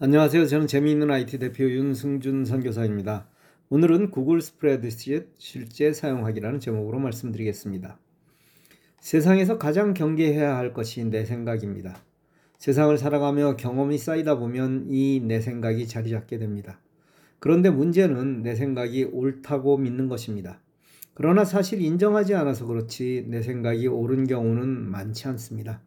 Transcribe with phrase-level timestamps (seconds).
[0.00, 0.46] 안녕하세요.
[0.46, 3.26] 저는 재미있는 IT 대표 윤승준 선교사입니다.
[3.68, 7.98] 오늘은 구글 스프레드시트 실제 사용하기라는 제목으로 말씀드리겠습니다.
[9.00, 12.00] 세상에서 가장 경계해야 할 것이 내 생각입니다.
[12.58, 16.78] 세상을 살아가며 경험이 쌓이다 보면 이 내 생각이 자리 잡게 됩니다.
[17.40, 20.60] 그런데 문제는 내 생각이 옳다고 믿는 것입니다.
[21.12, 25.80] 그러나 사실 인정하지 않아서 그렇지 내 생각이 옳은 경우는 많지 않습니다.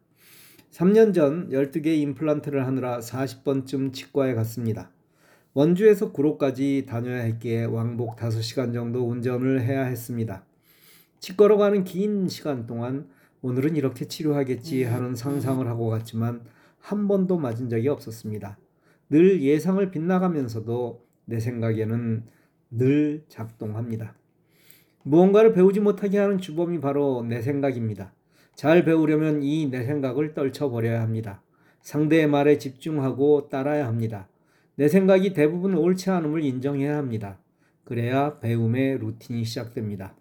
[0.72, 4.90] 3년 전 12개 임플란트를 하느라 40번쯤 치과에 갔습니다.
[5.52, 10.46] 원주에서 구로까지 다녀야 했기에 왕복 5시간 정도 운전을 해야 했습니다.
[11.20, 13.06] 치과로 가는 긴 시간 동안
[13.42, 16.40] 오늘은 이렇게 치료하겠지 하는 상상을 하고 갔지만
[16.78, 18.56] 한 번도 맞은 적이 없었습니다.
[19.10, 22.24] 늘 예상을 빗나가면서도 내 생각에는
[22.70, 24.14] 늘 작동합니다.
[25.02, 28.14] 무언가를 배우지 못하게 하는 주범이 바로 내 생각입니다.
[28.54, 31.42] 잘 배우려면 이 내 생각을 떨쳐버려야 합니다.
[31.80, 34.28] 상대의 말에 집중하고 따라야 합니다.
[34.76, 37.38] 내 생각이 대부분 옳지 않음을 인정해야 합니다.
[37.84, 40.14] 그래야 배움의 루틴이 시작됩니다.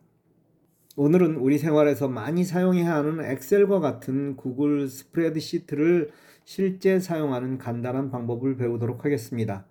[0.97, 6.11] 오늘은 우리 생활에서 많이 사용해야 하는 엑셀과 같은 구글 스프레드시트를
[6.43, 9.65] 실제 사용하는 간단한 방법을 배우도록 하겠습니다.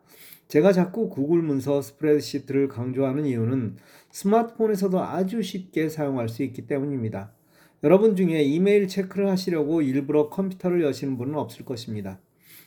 [0.49, 3.77] 제가 자꾸 구글 문서 스프레드시트를 강조하는 이유는
[4.11, 7.33] 스마트폰에서도 아주 쉽게 사용할 수 있기 때문입니다.
[7.83, 12.21] 여러분 중에 이메일 체크를 하시려고 일부러 컴퓨터를 여시는 분은 없을 것입니다.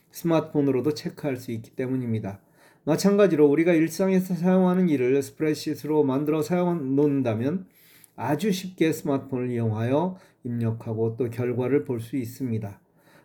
[0.09, 2.39] 스마트폰으로도 체크할 수 있기 때문입니다.
[2.86, 7.67] 마찬가지로 우리가 일상에서 사용하는 일을 스프레드시트로 만들어 사용 놓는다면
[8.16, 12.80] 아주 쉽게 스마트폰을 이용하여 입력하고 또 결과를 볼 수 있습니다.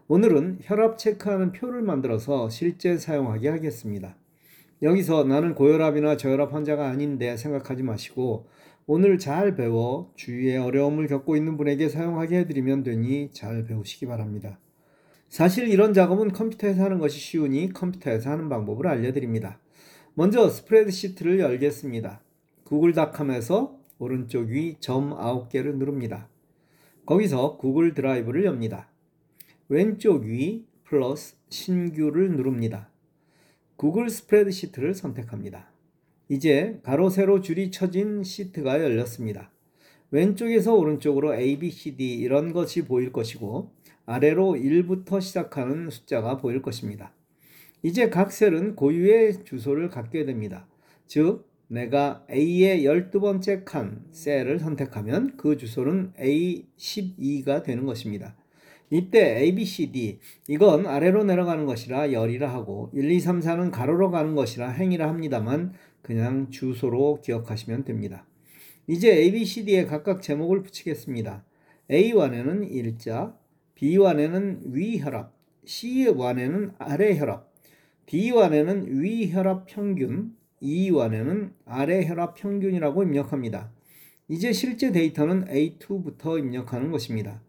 [0.09, 4.15] 오늘은 혈압 체크하는 표를 만들어서 실제 사용하게 하겠습니다.
[4.83, 8.47] 여기서 나는 고혈압이나 저혈압 환자가 아닌데 생각하지 마시고
[8.91, 14.59] 오늘 잘 배워 주위에 어려움을 겪고 있는 분에게 사용하게 해드리면 되니 잘 배우시기 바랍니다.
[15.29, 19.61] 사실 이런 작업은 컴퓨터에서 하는 것이 쉬우니 컴퓨터에서 하는 방법을 알려드립니다.
[20.15, 22.23] 먼저 스프레드시트를 열겠습니다.
[22.65, 26.31] 구글닷컴에서 오른쪽 위 점 9개를 누릅니다.
[27.05, 28.89] 거기서 구글 드라이브를 엽니다.
[29.69, 32.89] 왼쪽 위 플러스 신규를 누릅니다.
[33.77, 35.68] 구글 스프레드시트를 선택합니다.
[36.29, 39.51] 이제 가로 세로 줄이 쳐진 시트가 열렸습니다.
[40.11, 43.71] 왼쪽에서 오른쪽으로 A, B, C, D 이런 것이 보일 것이고
[44.05, 47.13] 아래로 1부터 시작하는 숫자가 보일 것입니다.
[47.83, 50.67] 이제 각 셀은 고유의 주소를 갖게 됩니다.
[51.07, 58.35] 즉 내가 A의 12번째 칸 셀을 선택하면 그 주소는 A12가 되는 것입니다.
[58.91, 60.19] 이때 A, B, C, D
[60.49, 65.75] 이건 아래로 내려가는 것이라 열이라 하고 1, 2, 3, 4는 가로로 가는 것이라 행이라 합니다만
[66.09, 68.27] 그냥 주소로 기억하시면 됩니다.
[68.87, 71.45] 이제 A, B, C, D에 각각 제목을 붙이겠습니다.
[71.91, 73.37] A1에는 일자,
[73.77, 75.35] B1에는 위혈압,
[75.67, 77.53] C1에는 아래혈압,
[78.07, 83.71] D1에는 위혈압 평균, E1에는 아래혈압 평균이라고 입력합니다.
[84.29, 87.43] 이제 실제 데이터는 A2부터 입력하는 것입니다.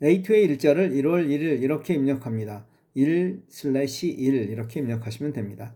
[0.00, 2.66] A2의 일자를 1월 1일 이렇게 입력합니다.
[2.94, 5.74] 1 슬래시 1 이렇게 입력하시면 됩니다.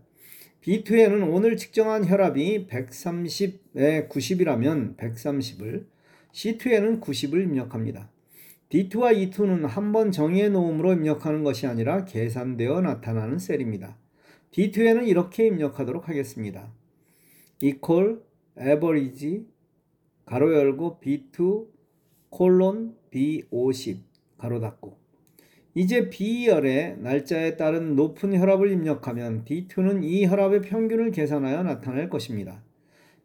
[0.62, 5.86] B2에는 오늘 측정한 혈압이 130에 90이라면 130을,
[6.32, 8.10] C2에는 90을 입력합니다.
[8.68, 13.96] D2와 E2는 한 번 정의해 놓음으로 입력하는 것이 아니라 계산되어 나타나는 셀입니다.
[14.52, 16.70] D2에는 이렇게 입력하도록 하겠습니다.
[17.62, 18.20] equal
[18.60, 19.46] average
[20.26, 21.68] 가로 열고 B2
[22.28, 23.98] 콜론 B50
[24.36, 24.99] 가로 닫고
[25.74, 32.60] 이제 B열의 날짜에 따른 높은 혈압을 입력하면 D2는 이 혈압의 평균을 계산하여 나타낼 것입니다.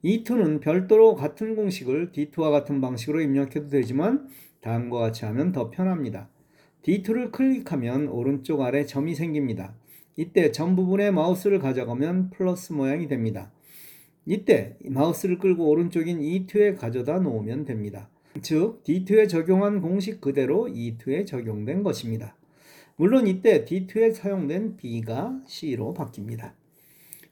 [0.04, 4.28] E2는 별도로 같은 공식을 D2와 같은 방식으로 입력해도 되지만
[4.62, 6.30] 다음과 같이 하면 더 편합니다.
[6.84, 9.74] D2를 클릭하면 오른쪽 아래 점이 생깁니다.
[10.16, 13.52] 이때 점 부분에 마우스를 가져가면 플러스 모양이 됩니다.
[14.28, 18.10] 이때 마우스를 끌고 오른쪽인 E2에 가져다 놓으면 됩니다.
[18.42, 22.36] 즉 D2에 적용한 공식 그대로 E2에 적용된 것입니다.
[22.98, 26.54] 물론 이때 D2에 사용된 B가 C로 바뀝니다.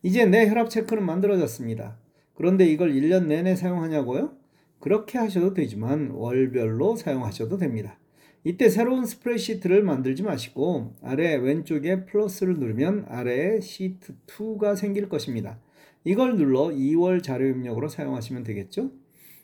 [0.01, 1.97] 이제 내 혈압 체크는 만들어졌습니다.
[2.35, 4.35] 그런데 이걸 1년 내내 사용하냐고요?
[4.79, 7.97] 그렇게 하셔도 되지만 월별로 사용하셔도 됩니다.
[8.43, 15.59] 이때 새로운 스프레드시트를 만들지 마시고 아래 왼쪽에 플러스를 누르면 아래에 시트 2가 생길 것입니다.
[16.03, 18.91] 이걸 눌러 2월 자료 입력으로 사용하시면 되겠죠?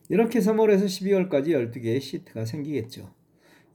[0.09, 3.13] 이렇게 3월에서 12월까지 12개의 시트가 생기겠죠.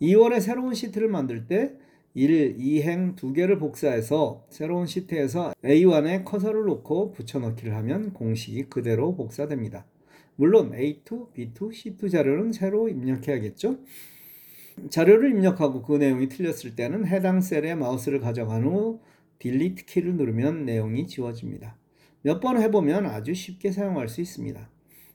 [0.02, 1.72] 2월에 새로운 시트를 만들 때
[2.14, 9.86] 1, 2행 2개를 복사해서 새로운 시트에서 A1에 커서를 놓고 붙여넣기를 하면 공식이 그대로 복사됩니다.
[10.36, 13.78] 물론 A2, B2, C2 자료는 새로 입력해야겠죠.
[14.90, 19.00] 자료를 입력하고 그 내용이 틀렸을 때는 해당 셀에 마우스를 가져간 후
[19.38, 21.76] 딜리트 키를 누르면 내용이 지워집니다.
[22.22, 24.68] 몇 번 해보면 아주 쉽게 사용할 수 있습니다.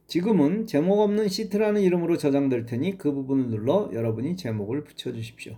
[0.09, 5.56] 지금은 제목 없는 시트라는 이름으로 저장될 테니 그 부분을 눌러 여러분이 제목을 붙여주십시오.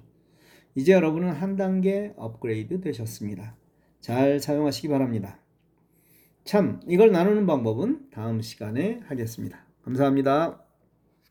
[0.76, 3.56] 이제 여러분은 한 단계 업그레이드 되셨습니다.
[4.02, 5.40] 잘 사용하시기 바랍니다.
[6.44, 9.66] 참, 이걸 나누는 방법은 다음 시간에 하겠습니다.
[9.86, 10.71] 감사합니다.